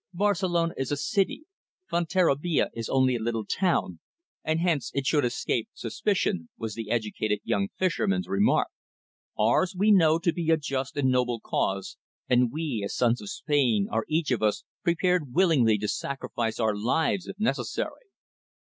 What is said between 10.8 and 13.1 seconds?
and honest cause, and we all, as